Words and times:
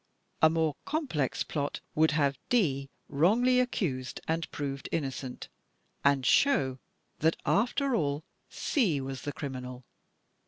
A 0.41 0.49
more 0.49 0.77
complex 0.83 1.43
plot 1.43 1.79
would 1.93 2.09
have 2.09 2.35
D 2.49 2.89
wrongly 3.07 3.59
accused 3.59 4.19
and 4.27 4.49
proved 4.49 4.89
innocent 4.91 5.47
and 6.03 6.25
show 6.25 6.79
that, 7.19 7.35
after 7.45 7.93
all, 7.93 8.23
C 8.49 8.99
was 8.99 9.21
the 9.21 9.31
criminal. 9.31 9.83